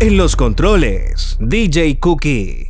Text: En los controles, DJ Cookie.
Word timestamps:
En 0.00 0.16
los 0.16 0.34
controles, 0.34 1.36
DJ 1.40 1.98
Cookie. 1.98 2.69